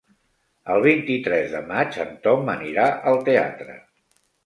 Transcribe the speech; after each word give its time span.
El 0.75 0.81
vint-i-tres 0.85 1.53
de 1.57 1.63
maig 1.73 2.01
en 2.07 2.17
Tom 2.27 2.53
anirà 2.57 2.91
al 3.15 3.25
teatre. 3.33 3.81